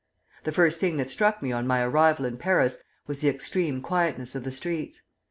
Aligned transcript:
The 0.45 0.51
first 0.51 0.79
thing 0.79 0.97
that 0.97 1.11
struck 1.11 1.43
me 1.43 1.51
on 1.51 1.67
my 1.67 1.83
arrival 1.83 2.25
in 2.25 2.37
Paris 2.37 2.79
was 3.05 3.19
the 3.19 3.29
extreme 3.29 3.83
quietness 3.83 4.33
of 4.33 4.43
the 4.43 4.49
streets. 4.49 5.03